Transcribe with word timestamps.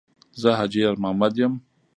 ـ 0.21 0.39
زه 0.41 0.49
حاجي 0.59 0.79
یارمحمد 0.83 1.33
یم. 1.41 1.53